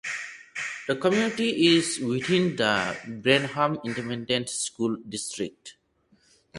[0.87, 5.75] The community is within the Brenham Independent School District.